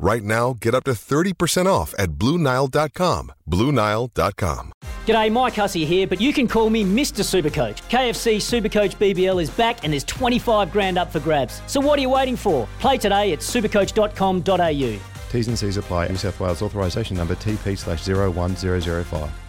Right 0.00 0.22
now, 0.22 0.54
get 0.60 0.74
up 0.74 0.84
to 0.84 0.92
30% 0.92 1.66
off 1.66 1.92
at 1.98 2.10
BlueNile.com. 2.12 3.32
BlueNile.com. 3.50 4.72
G'day, 5.06 5.32
Mike 5.32 5.54
Hussey 5.54 5.84
here, 5.84 6.06
but 6.06 6.20
you 6.20 6.32
can 6.32 6.46
call 6.46 6.70
me 6.70 6.84
Mr. 6.84 7.24
Supercoach. 7.24 7.82
KFC 7.88 8.36
Supercoach 8.36 8.96
BBL 8.96 9.42
is 9.42 9.50
back 9.50 9.82
and 9.82 9.92
there's 9.92 10.04
25 10.04 10.70
grand 10.70 10.98
up 10.98 11.10
for 11.10 11.20
grabs. 11.20 11.62
So 11.66 11.80
what 11.80 11.98
are 11.98 12.02
you 12.02 12.10
waiting 12.10 12.36
for? 12.36 12.68
Play 12.78 12.98
today 12.98 13.32
at 13.32 13.40
supercoach.com.au. 13.40 14.98
T's 15.30 15.48
and 15.48 15.58
C's 15.58 15.76
apply. 15.76 16.08
New 16.08 16.16
South 16.16 16.38
Wales 16.38 16.62
authorisation 16.62 17.16
number 17.16 17.34
TP 17.34 17.76
slash 17.76 18.06
01005. 18.06 19.47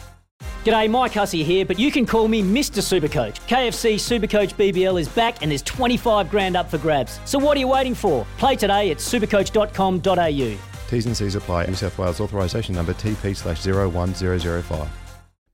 G'day, 0.69 0.87
Mike 0.87 1.13
Hussey 1.13 1.43
here, 1.43 1.65
but 1.65 1.79
you 1.79 1.91
can 1.91 2.05
call 2.05 2.27
me 2.27 2.43
Mr. 2.43 2.83
Supercoach. 2.83 3.39
KFC 3.47 3.95
Supercoach 3.95 4.53
BBL 4.53 5.01
is 5.01 5.07
back 5.09 5.41
and 5.41 5.49
there's 5.49 5.63
25 5.63 6.29
grand 6.29 6.55
up 6.55 6.69
for 6.69 6.77
grabs. 6.77 7.19
So 7.25 7.39
what 7.39 7.57
are 7.57 7.59
you 7.59 7.67
waiting 7.67 7.95
for? 7.95 8.23
Play 8.37 8.55
today 8.55 8.91
at 8.91 8.97
supercoach.com.au. 8.97 10.87
T's 10.87 11.05
and 11.07 11.17
C's 11.17 11.33
apply. 11.33 11.65
New 11.65 11.73
South 11.73 11.97
Wales 11.97 12.19
authorisation 12.19 12.75
number 12.75 12.93
TP 12.93 13.35
slash 13.35 13.65
01005. 13.65 14.87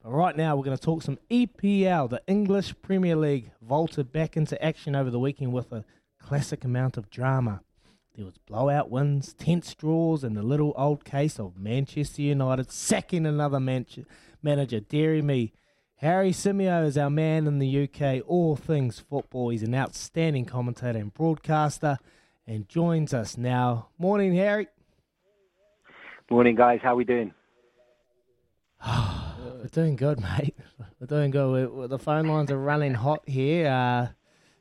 But 0.03 0.09
right 0.11 0.35
now, 0.35 0.57
we're 0.57 0.65
going 0.65 0.75
to 0.75 0.83
talk 0.83 1.01
some 1.01 1.17
EPL. 1.31 2.09
The 2.09 2.21
English 2.27 2.75
Premier 2.81 3.15
League 3.15 3.51
vaulted 3.61 4.11
back 4.11 4.35
into 4.35 4.61
action 4.61 4.97
over 4.97 5.09
the 5.09 5.19
weekend 5.19 5.53
with 5.53 5.71
a 5.71 5.85
classic 6.21 6.65
amount 6.65 6.97
of 6.97 7.09
drama. 7.09 7.61
There 8.15 8.25
was 8.25 8.37
blowout 8.37 8.89
wins, 8.89 9.33
tense 9.33 9.73
draws, 9.73 10.23
and 10.25 10.37
the 10.37 10.43
little 10.43 10.73
old 10.77 11.03
case 11.03 11.37
of 11.39 11.57
Manchester 11.57 12.21
United 12.21 12.71
sacking 12.71 13.25
another 13.25 13.59
man- 13.59 13.85
manager. 14.45 14.79
Dairy 14.79 15.21
me. 15.21 15.51
Harry 15.97 16.31
Symeou 16.31 16.85
is 16.85 16.97
our 16.97 17.09
man 17.09 17.47
in 17.47 17.59
the 17.59 17.83
UK, 17.89 18.21
all 18.27 18.55
things 18.55 18.99
football. 18.99 19.49
He's 19.49 19.63
an 19.63 19.75
outstanding 19.75 20.45
commentator 20.45 20.99
and 20.99 21.13
broadcaster 21.13 21.97
and 22.47 22.69
joins 22.69 23.13
us 23.13 23.37
now. 23.37 23.87
Morning, 23.97 24.35
Harry. 24.35 24.67
Morning, 26.29 26.55
guys. 26.55 26.79
How 26.81 26.95
we 26.95 27.03
doing? 27.03 27.33
We're 28.85 29.69
doing 29.71 29.95
good, 29.95 30.19
mate. 30.21 30.55
We're 30.99 31.07
doing 31.07 31.31
good. 31.31 31.51
We're, 31.51 31.69
we're- 31.69 31.87
the 31.87 31.99
phone 31.99 32.27
lines 32.27 32.51
are 32.51 32.57
running 32.57 32.93
hot 32.93 33.21
here. 33.27 33.67
Uh, 33.67 34.07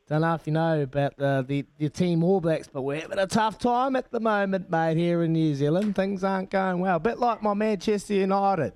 don't 0.08 0.20
know 0.20 0.34
if 0.34 0.46
you 0.46 0.52
know 0.52 0.82
about 0.82 1.16
the, 1.16 1.44
the, 1.46 1.64
the 1.78 1.88
team 1.88 2.22
All 2.22 2.40
Blacks, 2.40 2.68
but 2.70 2.82
we're 2.82 3.00
having 3.00 3.18
a 3.18 3.26
tough 3.26 3.58
time 3.58 3.96
at 3.96 4.10
the 4.10 4.20
moment, 4.20 4.70
mate, 4.70 4.98
here 4.98 5.22
in 5.22 5.32
New 5.32 5.54
Zealand. 5.54 5.96
Things 5.96 6.22
aren't 6.22 6.50
going 6.50 6.80
well. 6.80 6.96
A 6.96 7.00
bit 7.00 7.18
like 7.18 7.42
my 7.42 7.54
Manchester 7.54 8.12
United. 8.12 8.74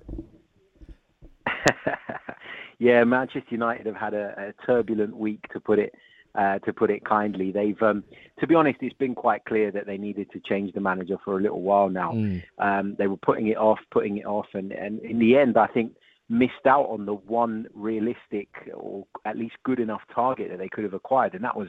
yeah, 2.79 3.03
Manchester 3.03 3.49
United 3.49 3.85
have 3.85 3.95
had 3.95 4.13
a, 4.13 4.33
a 4.37 4.65
turbulent 4.65 5.15
week, 5.15 5.41
to 5.53 5.59
put 5.59 5.79
it 5.79 5.93
uh, 6.35 6.59
to 6.59 6.73
put 6.73 6.91
it 6.91 7.03
kindly. 7.05 7.51
They've, 7.51 7.81
um, 7.81 8.03
to 8.39 8.47
be 8.47 8.55
honest, 8.55 8.79
it's 8.81 8.95
been 8.97 9.15
quite 9.15 9.45
clear 9.45 9.71
that 9.71 9.85
they 9.85 9.97
needed 9.97 10.29
to 10.31 10.39
change 10.39 10.73
the 10.73 10.79
manager 10.79 11.17
for 11.25 11.37
a 11.37 11.41
little 11.41 11.61
while 11.61 11.89
now. 11.89 12.11
Um, 12.59 12.95
they 12.97 13.07
were 13.07 13.17
putting 13.17 13.47
it 13.47 13.57
off, 13.57 13.79
putting 13.91 14.17
it 14.17 14.25
off, 14.25 14.45
and, 14.53 14.71
and 14.71 14.99
in 14.99 15.19
the 15.19 15.37
end, 15.37 15.57
I 15.57 15.67
think 15.67 15.93
missed 16.29 16.67
out 16.67 16.85
on 16.85 17.07
the 17.07 17.15
one 17.15 17.65
realistic 17.73 18.49
or 18.75 19.07
at 19.25 19.35
least 19.35 19.55
good 19.65 19.79
enough 19.79 20.01
target 20.13 20.49
that 20.51 20.59
they 20.59 20.69
could 20.69 20.83
have 20.83 20.93
acquired, 20.93 21.33
and 21.33 21.43
that 21.43 21.57
was 21.57 21.67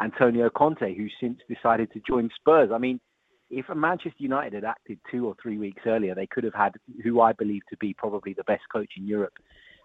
Antonio 0.00 0.48
Conte, 0.48 0.96
who 0.96 1.08
since 1.20 1.38
decided 1.48 1.92
to 1.92 2.00
join 2.06 2.30
Spurs. 2.34 2.70
I 2.72 2.78
mean, 2.78 3.00
if 3.50 3.66
Manchester 3.74 4.18
United 4.18 4.54
had 4.54 4.64
acted 4.64 4.98
two 5.10 5.26
or 5.26 5.34
three 5.40 5.58
weeks 5.58 5.82
earlier, 5.86 6.14
they 6.14 6.26
could 6.26 6.44
have 6.44 6.54
had 6.54 6.74
who 7.02 7.20
I 7.20 7.32
believe 7.32 7.62
to 7.70 7.76
be 7.78 7.94
probably 7.94 8.34
the 8.34 8.44
best 8.44 8.62
coach 8.72 8.92
in 8.96 9.06
Europe 9.06 9.34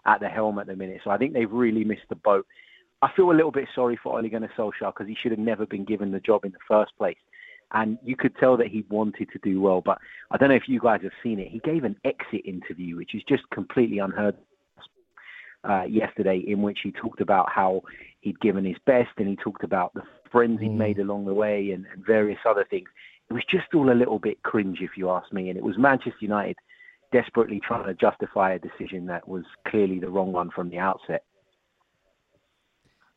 at 0.06 0.20
the 0.20 0.28
helm 0.28 0.60
at 0.60 0.68
the 0.68 0.76
minute. 0.76 1.02
So 1.04 1.12
I 1.12 1.18
think 1.18 1.34
they've 1.34 1.52
really 1.52 1.84
missed 1.84 2.10
the 2.10 2.16
boat. 2.16 2.46
I 3.02 3.10
feel 3.16 3.32
a 3.32 3.34
little 3.34 3.52
bit 3.52 3.68
sorry 3.74 4.00
for 4.02 4.18
Ole 4.18 4.30
Gunnar 4.30 4.52
Solskjaer 4.58 4.94
because 4.94 5.08
he 5.08 5.18
should 5.22 5.32
have 5.32 5.40
never 5.40 5.66
been 5.66 5.86
given 5.86 6.12
the 6.12 6.20
job 6.20 6.46
in 6.46 6.52
the 6.52 6.58
first 6.68 6.92
place. 6.98 7.18
And 7.74 7.98
you 8.04 8.16
could 8.16 8.36
tell 8.38 8.56
that 8.58 8.68
he 8.68 8.86
wanted 8.90 9.30
to 9.32 9.40
do 9.44 9.60
well. 9.60 9.82
But 9.82 9.98
I 10.32 10.38
don't 10.38 10.50
know 10.50 10.56
if 10.56 10.68
you 10.68 10.80
guys 10.80 11.02
have 11.04 11.12
seen 11.24 11.40
it. 11.40 11.48
He 11.48 11.60
gave 11.60 11.84
an 11.84 11.96
exit 12.06 12.42
interview, 12.46 12.98
which 12.98 13.16
is 13.16 13.24
just 13.28 13.44
completely 13.52 14.00
unheard 14.00 14.36
of, 14.36 15.70
uh, 15.70 15.84
yesterday, 15.84 16.44
in 16.46 16.62
which 16.62 16.80
he 16.84 16.92
talked 16.92 17.20
about 17.20 17.50
how 17.50 17.82
he'd 18.22 18.40
given 18.42 18.64
his 18.64 18.78
best 18.86 19.10
and 19.18 19.28
he 19.28 19.36
talked 19.36 19.64
about 19.64 19.94
the 19.94 20.04
friends 20.32 20.62
he'd 20.62 20.70
made 20.70 21.00
along 21.00 21.26
the 21.26 21.34
way 21.34 21.72
and, 21.72 21.86
and 21.94 22.06
various 22.06 22.40
other 22.48 22.66
things. 22.70 22.90
It 23.34 23.38
was 23.38 23.46
just 23.50 23.74
all 23.74 23.92
a 23.92 23.98
little 23.98 24.20
bit 24.20 24.44
cringe, 24.44 24.80
if 24.82 24.92
you 24.96 25.10
ask 25.10 25.32
me. 25.34 25.50
And 25.50 25.58
it 25.58 25.64
was 25.64 25.78
Manchester 25.78 26.14
United 26.20 26.56
desperately 27.12 27.60
trying 27.66 27.86
to 27.86 27.94
justify 27.94 28.54
a 28.54 28.60
decision 28.60 29.08
that 29.08 29.28
was 29.28 29.44
clearly 29.68 30.00
the 30.00 30.10
wrong 30.10 30.32
one 30.32 30.52
from 30.52 30.70
the 30.70 30.78
outset. 30.78 31.24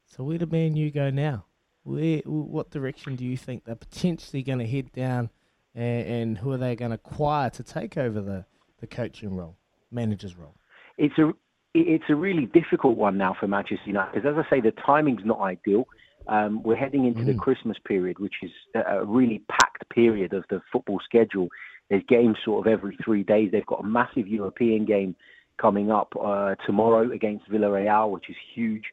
So 0.07 0.25
where 0.25 0.39
do 0.39 0.47
Man 0.47 0.75
U 0.77 0.91
go 0.91 1.11
now? 1.11 1.45
Where, 1.83 2.19
what 2.25 2.71
direction 2.71 3.17
do 3.17 3.25
you 3.25 3.37
think 3.37 3.65
they're 3.65 3.75
potentially 3.75 4.43
going 4.43 4.59
to 4.59 4.67
head 4.67 4.91
down, 4.93 5.31
and, 5.75 6.07
and 6.07 6.39
who 6.39 6.51
are 6.53 6.57
they 6.57 6.77
going 6.77 6.91
to 6.93 6.97
acquire 6.97 7.51
to 7.51 7.63
take 7.63 7.97
over 7.97 8.21
the, 8.21 8.45
the 8.81 8.87
coaching 8.87 9.37
role, 9.37 9.57
manager's 9.91 10.37
role? 10.37 10.57
it's 10.99 11.19
a 11.19 11.33
it's 11.75 12.05
a 12.09 12.15
really 12.15 12.47
difficult 12.47 12.97
one 12.97 13.19
now 13.19 13.37
for 13.39 13.47
Manchester 13.47 13.85
United 13.85 14.15
because, 14.15 14.35
as 14.35 14.43
I 14.43 14.49
say, 14.49 14.61
the 14.63 14.73
timing's 14.73 15.25
not 15.25 15.41
ideal. 15.41 15.87
Um, 16.27 16.63
we're 16.63 16.77
heading 16.77 17.05
into 17.05 17.23
the 17.23 17.35
Christmas 17.35 17.77
period, 17.87 18.19
which 18.19 18.37
is 18.43 18.51
a 18.75 19.05
really 19.05 19.43
packed 19.49 19.66
period 19.85 20.33
of 20.33 20.45
the 20.51 20.61
football 20.73 21.01
schedule. 21.05 21.49
There's 21.89 22.03
games 22.09 22.37
sort 22.45 22.67
of 22.67 22.73
every 22.73 22.97
three 23.05 23.23
days. 23.23 23.51
They've 23.53 23.67
got 23.67 23.85
a 23.85 23.87
massive 23.87 24.27
European 24.27 24.85
game 24.85 25.15
coming 25.61 25.91
up 25.91 26.13
uh, 26.21 26.55
tomorrow 26.67 27.13
against 27.13 27.51
Villarreal, 27.51 28.11
which 28.11 28.29
is 28.29 28.37
huge. 28.55 28.85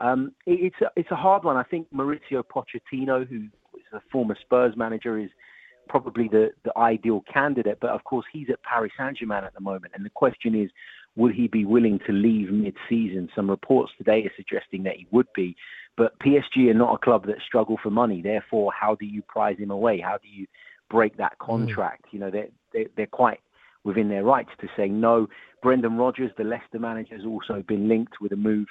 Um, 0.00 0.32
it, 0.46 0.60
it's 0.72 0.76
a, 0.80 0.90
it's 0.96 1.10
a 1.10 1.16
hard 1.16 1.44
one. 1.44 1.56
I 1.56 1.62
think 1.62 1.86
Mauricio 1.92 2.42
Pochettino, 2.42 3.26
who 3.26 3.44
is 3.74 3.82
a 3.92 4.00
former 4.10 4.36
Spurs 4.40 4.74
manager, 4.76 5.18
is 5.18 5.30
probably 5.88 6.28
the, 6.28 6.50
the 6.64 6.76
ideal 6.76 7.22
candidate. 7.32 7.78
But 7.80 7.90
of 7.90 8.04
course, 8.04 8.26
he's 8.32 8.48
at 8.50 8.62
Paris 8.62 8.92
Saint 8.98 9.18
Germain 9.18 9.44
at 9.44 9.54
the 9.54 9.60
moment, 9.60 9.92
and 9.94 10.04
the 10.04 10.10
question 10.10 10.54
is, 10.60 10.70
would 11.16 11.34
he 11.34 11.48
be 11.48 11.64
willing 11.64 11.98
to 12.06 12.12
leave 12.12 12.50
mid-season? 12.52 13.28
Some 13.34 13.50
reports 13.50 13.92
today 13.98 14.22
are 14.24 14.32
suggesting 14.36 14.84
that 14.84 14.96
he 14.96 15.06
would 15.10 15.26
be, 15.34 15.56
but 16.00 16.18
PSG 16.20 16.70
are 16.70 16.74
not 16.74 16.94
a 16.94 16.98
club 17.04 17.26
that 17.26 17.42
struggle 17.46 17.78
for 17.82 17.90
money. 17.90 18.22
Therefore, 18.22 18.72
how 18.72 18.94
do 18.94 19.04
you 19.04 19.20
prize 19.20 19.58
him 19.58 19.70
away? 19.70 20.00
How 20.00 20.16
do 20.16 20.28
you 20.28 20.46
break 20.88 21.18
that 21.18 21.38
contract? 21.38 22.06
You 22.10 22.20
know, 22.20 22.30
they're, 22.30 22.48
they're 22.72 22.86
they're 22.96 23.06
quite 23.06 23.40
within 23.84 24.08
their 24.08 24.24
rights 24.24 24.48
to 24.62 24.68
say 24.78 24.88
no. 24.88 25.28
Brendan 25.62 25.98
Rodgers, 25.98 26.30
the 26.38 26.44
Leicester 26.44 26.78
manager, 26.78 27.16
has 27.16 27.26
also 27.26 27.62
been 27.68 27.86
linked 27.86 28.14
with 28.18 28.32
a 28.32 28.36
move 28.36 28.66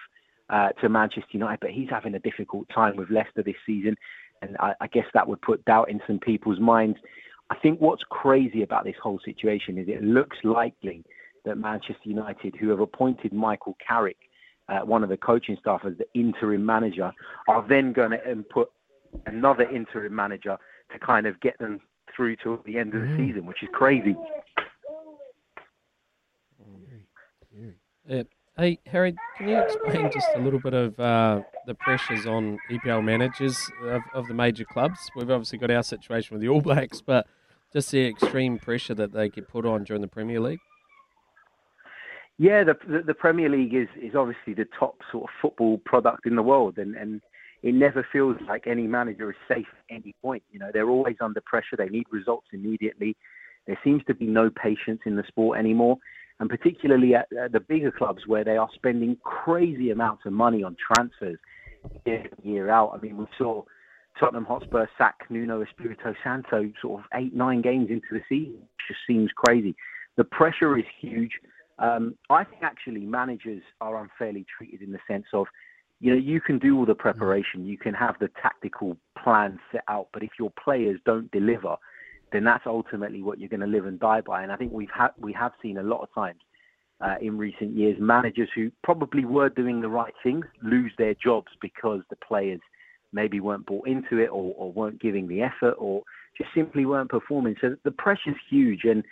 uh, 0.49 0.69
to 0.81 0.89
Manchester 0.89 1.29
United, 1.33 1.59
but 1.61 1.69
he's 1.69 1.91
having 1.91 2.15
a 2.15 2.19
difficult 2.19 2.67
time 2.73 2.95
with 2.95 3.11
Leicester 3.11 3.43
this 3.43 3.61
season, 3.63 3.95
and 4.41 4.57
I, 4.59 4.73
I 4.81 4.87
guess 4.87 5.05
that 5.13 5.27
would 5.27 5.43
put 5.43 5.63
doubt 5.65 5.91
in 5.91 6.01
some 6.07 6.17
people's 6.17 6.59
minds. 6.59 6.97
I 7.51 7.57
think 7.57 7.79
what's 7.79 8.01
crazy 8.09 8.63
about 8.63 8.85
this 8.85 8.97
whole 9.03 9.19
situation 9.23 9.77
is 9.77 9.87
it 9.87 10.01
looks 10.01 10.37
likely 10.43 11.03
that 11.45 11.59
Manchester 11.59 12.09
United, 12.09 12.55
who 12.59 12.69
have 12.69 12.79
appointed 12.79 13.33
Michael 13.33 13.77
Carrick, 13.87 14.17
uh, 14.69 14.79
one 14.85 15.03
of 15.03 15.09
the 15.09 15.17
coaching 15.17 15.57
staff, 15.59 15.81
as 15.85 15.93
the 15.97 16.05
interim 16.13 16.65
manager, 16.65 17.11
are 17.47 17.65
then 17.67 17.93
going 17.93 18.11
to 18.11 18.43
put 18.51 18.69
another 19.25 19.63
interim 19.69 20.15
manager 20.15 20.57
to 20.91 20.99
kind 20.99 21.25
of 21.25 21.39
get 21.41 21.57
them 21.59 21.79
through 22.15 22.35
to 22.37 22.61
the 22.65 22.77
end 22.77 22.93
of 22.93 23.01
the 23.01 23.15
season, 23.17 23.45
which 23.45 23.63
is 23.63 23.69
crazy. 23.73 24.15
Yeah. 28.07 28.23
Hey, 28.57 28.79
Harry, 28.87 29.15
can 29.37 29.47
you 29.47 29.57
explain 29.57 30.11
just 30.11 30.27
a 30.35 30.39
little 30.39 30.59
bit 30.59 30.73
of 30.73 30.99
uh, 30.99 31.41
the 31.65 31.75
pressures 31.75 32.25
on 32.25 32.57
EPL 32.69 33.03
managers 33.05 33.57
of, 33.85 34.01
of 34.13 34.27
the 34.27 34.33
major 34.33 34.65
clubs? 34.65 34.99
We've 35.15 35.29
obviously 35.31 35.59
got 35.59 35.71
our 35.71 35.83
situation 35.83 36.35
with 36.35 36.41
the 36.41 36.49
All 36.49 36.59
Blacks, 36.59 36.99
but 36.99 37.25
just 37.71 37.91
the 37.91 38.05
extreme 38.05 38.57
pressure 38.57 38.95
that 38.95 39.13
they 39.13 39.29
get 39.29 39.47
put 39.47 39.65
on 39.65 39.85
during 39.85 40.01
the 40.01 40.09
Premier 40.09 40.41
League. 40.41 40.59
Yeah, 42.39 42.63
the, 42.63 42.75
the, 42.87 43.03
the 43.05 43.13
Premier 43.13 43.49
League 43.49 43.75
is 43.75 43.89
is 44.01 44.15
obviously 44.15 44.53
the 44.53 44.65
top 44.79 44.95
sort 45.11 45.25
of 45.25 45.29
football 45.41 45.77
product 45.79 46.25
in 46.25 46.37
the 46.37 46.41
world, 46.41 46.77
and 46.77 46.95
and 46.95 47.21
it 47.61 47.73
never 47.73 48.07
feels 48.13 48.37
like 48.47 48.65
any 48.65 48.87
manager 48.87 49.29
is 49.29 49.35
safe 49.45 49.67
at 49.89 49.95
any 49.95 50.15
point. 50.21 50.41
You 50.49 50.59
know, 50.59 50.69
they're 50.73 50.89
always 50.89 51.17
under 51.19 51.41
pressure. 51.41 51.75
They 51.77 51.89
need 51.89 52.05
results 52.11 52.47
immediately. 52.53 53.17
There 53.67 53.77
seems 53.83 54.03
to 54.07 54.15
be 54.15 54.25
no 54.25 54.49
patience 54.49 55.01
in 55.05 55.17
the 55.17 55.23
sport 55.27 55.59
anymore, 55.59 55.97
and 56.39 56.49
particularly 56.49 57.13
at, 57.13 57.27
at 57.33 57.51
the 57.51 57.59
bigger 57.59 57.91
clubs 57.91 58.21
where 58.25 58.45
they 58.45 58.55
are 58.55 58.69
spending 58.73 59.17
crazy 59.21 59.91
amounts 59.91 60.25
of 60.25 60.31
money 60.31 60.63
on 60.63 60.77
transfers 60.79 61.37
year 62.05 62.25
year 62.41 62.69
out. 62.69 62.93
I 62.95 63.01
mean, 63.01 63.17
we 63.17 63.25
saw 63.37 63.63
Tottenham 64.17 64.45
Hotspur 64.45 64.87
sack 64.97 65.25
Nuno 65.29 65.61
Espirito 65.61 66.13
Santo 66.23 66.71
sort 66.81 67.01
of 67.01 67.05
eight, 67.15 67.35
nine 67.35 67.61
games 67.61 67.89
into 67.89 68.07
the 68.11 68.21
season. 68.29 68.59
It 68.61 68.87
just 68.87 69.01
seems 69.05 69.29
crazy. 69.35 69.75
The 70.15 70.23
pressure 70.23 70.77
is 70.77 70.85
huge. 71.01 71.31
Um, 71.79 72.15
I 72.29 72.43
think 72.43 72.61
actually 72.61 73.05
managers 73.05 73.61
are 73.81 74.01
unfairly 74.01 74.45
treated 74.57 74.81
in 74.81 74.91
the 74.91 74.99
sense 75.07 75.25
of, 75.33 75.47
you 76.01 76.11
know, 76.11 76.17
you 76.17 76.41
can 76.41 76.59
do 76.59 76.77
all 76.77 76.85
the 76.85 76.95
preparation, 76.95 77.65
you 77.65 77.77
can 77.77 77.93
have 77.93 78.15
the 78.19 78.29
tactical 78.41 78.97
plan 79.21 79.59
set 79.71 79.83
out, 79.87 80.07
but 80.13 80.23
if 80.23 80.31
your 80.37 80.51
players 80.63 80.99
don't 81.05 81.31
deliver, 81.31 81.75
then 82.31 82.43
that's 82.43 82.65
ultimately 82.65 83.21
what 83.21 83.39
you're 83.39 83.49
going 83.49 83.59
to 83.59 83.67
live 83.67 83.85
and 83.85 83.99
die 83.99 84.21
by. 84.21 84.43
And 84.43 84.51
I 84.51 84.55
think 84.55 84.71
we've 84.71 84.89
had 84.95 85.09
we 85.19 85.33
have 85.33 85.51
seen 85.61 85.77
a 85.77 85.83
lot 85.83 86.01
of 86.01 86.13
times 86.13 86.39
uh, 87.01 87.15
in 87.21 87.37
recent 87.37 87.75
years 87.75 87.97
managers 87.99 88.49
who 88.55 88.71
probably 88.83 89.25
were 89.25 89.49
doing 89.49 89.81
the 89.81 89.89
right 89.89 90.13
things 90.21 90.45
lose 90.61 90.91
their 90.97 91.15
jobs 91.15 91.47
because 91.61 92.01
the 92.09 92.15
players 92.17 92.59
maybe 93.11 93.39
weren't 93.39 93.65
bought 93.65 93.87
into 93.87 94.19
it 94.19 94.27
or, 94.27 94.53
or 94.57 94.71
weren't 94.71 95.01
giving 95.01 95.27
the 95.27 95.41
effort 95.41 95.75
or 95.77 96.03
just 96.37 96.49
simply 96.53 96.85
weren't 96.85 97.09
performing. 97.09 97.55
So 97.59 97.75
the 97.83 97.91
pressure's 97.91 98.35
huge 98.49 98.83
and 98.83 99.03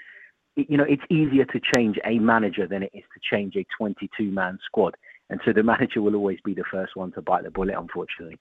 you 0.57 0.77
know, 0.77 0.85
it's 0.87 1.03
easier 1.09 1.45
to 1.45 1.59
change 1.75 1.97
a 2.03 2.19
manager 2.19 2.67
than 2.67 2.83
it 2.83 2.91
is 2.93 3.03
to 3.13 3.19
change 3.35 3.55
a 3.55 3.65
22 3.77 4.31
man 4.31 4.59
squad. 4.65 4.95
And 5.29 5.39
so 5.45 5.53
the 5.53 5.63
manager 5.63 6.01
will 6.01 6.15
always 6.15 6.39
be 6.43 6.53
the 6.53 6.63
first 6.69 6.95
one 6.95 7.11
to 7.13 7.21
bite 7.21 7.43
the 7.43 7.51
bullet, 7.51 7.75
unfortunately. 7.77 8.39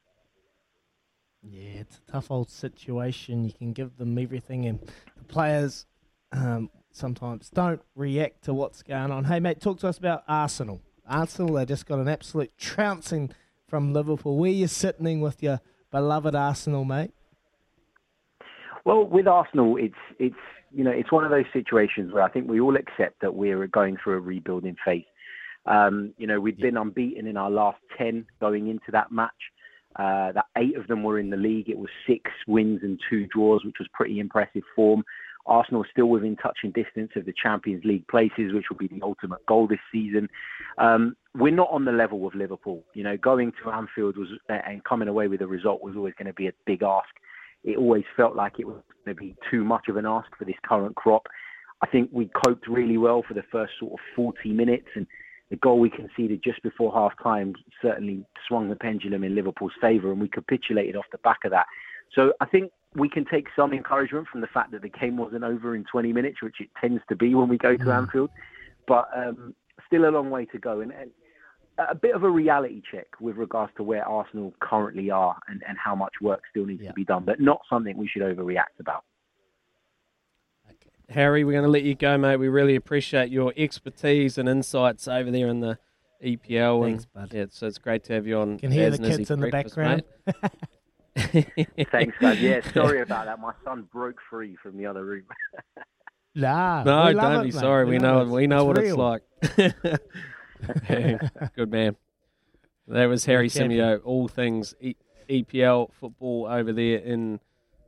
Yeah, 1.42 1.80
it's 1.80 2.00
a 2.08 2.12
tough 2.12 2.30
old 2.30 2.50
situation. 2.50 3.44
You 3.44 3.52
can 3.52 3.72
give 3.72 3.98
them 3.98 4.18
everything, 4.18 4.64
and 4.64 4.80
the 5.16 5.24
players 5.28 5.86
um, 6.32 6.70
sometimes 6.90 7.50
don't 7.50 7.80
react 7.94 8.42
to 8.44 8.54
what's 8.54 8.82
going 8.82 9.12
on. 9.12 9.24
Hey, 9.24 9.38
mate, 9.38 9.60
talk 9.60 9.78
to 9.80 9.88
us 9.88 9.98
about 9.98 10.24
Arsenal. 10.26 10.80
Arsenal, 11.08 11.54
they 11.54 11.64
just 11.64 11.86
got 11.86 12.00
an 12.00 12.08
absolute 12.08 12.56
trouncing 12.58 13.30
from 13.68 13.92
Liverpool. 13.92 14.36
Where 14.36 14.50
you 14.50 14.66
sitting 14.66 15.20
with 15.20 15.40
your 15.40 15.60
beloved 15.92 16.34
Arsenal, 16.34 16.84
mate? 16.84 17.12
Well, 18.84 19.04
with 19.04 19.28
Arsenal, 19.28 19.76
it's 19.76 19.94
it's 20.18 20.34
you 20.72 20.84
know 20.84 20.90
it's 20.90 21.12
one 21.12 21.24
of 21.24 21.30
those 21.30 21.44
situations 21.52 22.12
where 22.12 22.22
I 22.22 22.28
think 22.28 22.48
we 22.48 22.60
all 22.60 22.76
accept 22.76 23.20
that 23.20 23.34
we're 23.34 23.66
going 23.66 23.96
through 24.02 24.14
a 24.14 24.20
rebuilding 24.20 24.76
phase. 24.84 25.04
Um, 25.66 26.14
you 26.16 26.26
know, 26.26 26.40
we've 26.40 26.58
been 26.58 26.76
unbeaten 26.76 27.26
in 27.26 27.36
our 27.36 27.50
last 27.50 27.78
ten 27.98 28.26
going 28.40 28.68
into 28.68 28.90
that 28.92 29.10
match. 29.10 29.30
Uh, 29.96 30.30
that 30.32 30.46
eight 30.58 30.76
of 30.76 30.86
them 30.88 31.02
were 31.02 31.18
in 31.18 31.30
the 31.30 31.36
league. 31.36 31.68
It 31.68 31.78
was 31.78 31.88
six 32.06 32.30
wins 32.46 32.80
and 32.82 33.00
two 33.08 33.26
draws, 33.26 33.64
which 33.64 33.76
was 33.78 33.88
pretty 33.92 34.20
impressive 34.20 34.62
form. 34.74 35.02
Arsenal 35.46 35.84
still 35.90 36.06
within 36.06 36.36
touching 36.36 36.72
distance 36.72 37.12
of 37.16 37.24
the 37.24 37.32
Champions 37.40 37.84
League 37.84 38.06
places, 38.08 38.52
which 38.52 38.66
will 38.68 38.76
be 38.76 38.88
the 38.88 39.00
ultimate 39.02 39.44
goal 39.46 39.66
this 39.66 39.78
season. 39.92 40.28
Um, 40.78 41.16
we're 41.34 41.54
not 41.54 41.70
on 41.70 41.84
the 41.84 41.92
level 41.92 42.26
of 42.26 42.34
Liverpool. 42.34 42.82
You 42.94 43.04
know, 43.04 43.16
going 43.16 43.52
to 43.62 43.70
Anfield 43.70 44.16
was 44.16 44.28
and 44.48 44.82
coming 44.84 45.08
away 45.08 45.28
with 45.28 45.40
a 45.40 45.46
result 45.46 45.82
was 45.82 45.96
always 45.96 46.14
going 46.18 46.26
to 46.26 46.34
be 46.34 46.48
a 46.48 46.52
big 46.66 46.82
ask 46.82 47.08
it 47.66 47.76
always 47.76 48.04
felt 48.16 48.36
like 48.36 48.54
it 48.58 48.66
was 48.66 48.80
going 49.04 49.16
to 49.16 49.20
be 49.20 49.34
too 49.50 49.64
much 49.64 49.88
of 49.88 49.96
an 49.96 50.06
ask 50.06 50.28
for 50.38 50.44
this 50.44 50.54
current 50.66 50.94
crop. 50.94 51.26
I 51.82 51.86
think 51.86 52.08
we 52.12 52.30
coped 52.46 52.68
really 52.68 52.96
well 52.96 53.22
for 53.26 53.34
the 53.34 53.42
first 53.52 53.72
sort 53.78 53.92
of 53.92 53.98
40 54.14 54.52
minutes, 54.52 54.86
and 54.94 55.06
the 55.50 55.56
goal 55.56 55.78
we 55.78 55.90
conceded 55.90 56.42
just 56.42 56.62
before 56.62 56.92
half 56.92 57.12
time 57.22 57.54
certainly 57.82 58.24
swung 58.48 58.68
the 58.68 58.76
pendulum 58.76 59.24
in 59.24 59.34
Liverpool's 59.34 59.72
favour, 59.80 60.12
and 60.12 60.20
we 60.20 60.28
capitulated 60.28 60.96
off 60.96 61.04
the 61.12 61.18
back 61.18 61.40
of 61.44 61.50
that. 61.50 61.66
So 62.14 62.32
I 62.40 62.46
think 62.46 62.70
we 62.94 63.08
can 63.08 63.26
take 63.26 63.48
some 63.54 63.72
encouragement 63.72 64.28
from 64.28 64.40
the 64.40 64.46
fact 64.46 64.70
that 64.72 64.82
the 64.82 64.88
game 64.88 65.16
wasn't 65.16 65.44
over 65.44 65.74
in 65.74 65.84
20 65.84 66.12
minutes, 66.12 66.40
which 66.42 66.60
it 66.60 66.70
tends 66.80 67.02
to 67.08 67.16
be 67.16 67.34
when 67.34 67.48
we 67.48 67.58
go 67.58 67.76
to 67.76 67.84
mm. 67.84 67.94
Anfield, 67.94 68.30
but 68.86 69.08
um, 69.14 69.54
still 69.86 70.08
a 70.08 70.10
long 70.10 70.30
way 70.30 70.46
to 70.46 70.58
go. 70.58 70.80
And, 70.80 70.92
and 70.92 71.10
a 71.78 71.94
bit 71.94 72.14
of 72.14 72.22
a 72.22 72.30
reality 72.30 72.82
check 72.90 73.06
with 73.20 73.36
regards 73.36 73.72
to 73.76 73.82
where 73.82 74.06
Arsenal 74.06 74.54
currently 74.60 75.10
are 75.10 75.36
and, 75.48 75.62
and 75.68 75.76
how 75.76 75.94
much 75.94 76.14
work 76.20 76.42
still 76.50 76.66
needs 76.66 76.82
yeah. 76.82 76.88
to 76.88 76.94
be 76.94 77.04
done, 77.04 77.24
but 77.24 77.40
not 77.40 77.60
something 77.68 77.96
we 77.96 78.08
should 78.08 78.22
overreact 78.22 78.80
about. 78.80 79.04
Okay. 80.66 80.90
Harry, 81.10 81.44
we're 81.44 81.52
going 81.52 81.64
to 81.64 81.70
let 81.70 81.82
you 81.82 81.94
go, 81.94 82.16
mate. 82.16 82.36
We 82.36 82.48
really 82.48 82.76
appreciate 82.76 83.30
your 83.30 83.52
expertise 83.56 84.38
and 84.38 84.48
insights 84.48 85.06
over 85.06 85.30
there 85.30 85.48
in 85.48 85.60
the 85.60 85.78
EPL. 86.24 86.84
Thanks, 86.84 87.06
and, 87.14 87.28
bud. 87.28 87.36
Yeah, 87.36 87.44
so 87.50 87.66
it's 87.66 87.78
great 87.78 88.04
to 88.04 88.14
have 88.14 88.26
you 88.26 88.38
on. 88.38 88.58
Can 88.58 88.72
hear 88.72 88.90
the 88.90 88.98
kids 88.98 89.30
in 89.30 89.40
the 89.40 89.50
background. 89.50 90.02
Thanks, 91.16 92.16
guys. 92.20 92.40
Yeah, 92.40 92.60
sorry 92.74 93.00
about 93.00 93.26
that. 93.26 93.38
My 93.40 93.52
son 93.64 93.88
broke 93.92 94.18
free 94.28 94.56
from 94.62 94.76
the 94.76 94.86
other 94.86 95.04
room. 95.04 95.24
nah, 96.34 96.82
no, 96.84 97.12
don't 97.12 97.40
it, 97.40 97.44
be 97.44 97.50
sorry. 97.50 97.84
We, 97.84 97.92
we 97.92 97.98
know, 97.98 98.24
we 98.24 98.46
know 98.46 98.64
what 98.64 98.78
real. 98.78 99.00
it's 99.00 99.58
like. 99.58 100.00
Good 101.56 101.70
man. 101.70 101.96
That 102.88 103.06
was 103.06 103.24
Harry 103.24 103.48
Symeou, 103.48 103.96
uh, 103.96 104.02
all 104.04 104.28
things 104.28 104.74
e- 104.80 104.94
EPL 105.28 105.92
football 105.92 106.46
over 106.48 106.72
there 106.72 106.98
in 106.98 107.40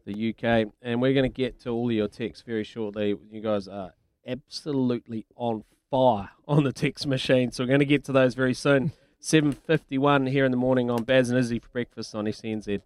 the 0.04 0.30
UK. 0.30 0.72
And 0.82 1.00
we're 1.00 1.12
going 1.12 1.30
to 1.30 1.34
get 1.34 1.60
to 1.60 1.70
all 1.70 1.92
your 1.92 2.08
texts 2.08 2.44
very 2.46 2.64
shortly. 2.64 3.16
You 3.30 3.40
guys 3.40 3.68
are 3.68 3.92
absolutely 4.26 5.26
on 5.36 5.64
fire 5.90 6.30
on 6.48 6.64
the 6.64 6.72
text 6.72 7.06
machine. 7.06 7.52
So 7.52 7.62
we're 7.62 7.68
going 7.68 7.80
to 7.80 7.86
get 7.86 8.04
to 8.04 8.12
those 8.12 8.34
very 8.34 8.54
soon. 8.54 8.92
7.51 9.20 10.30
here 10.30 10.44
in 10.44 10.52
the 10.52 10.56
morning 10.56 10.92
on 10.92 11.02
Baz 11.02 11.28
and 11.28 11.36
Izzy 11.36 11.58
for 11.58 11.68
breakfast 11.70 12.14
on 12.14 12.26
SENZ. 12.26 12.80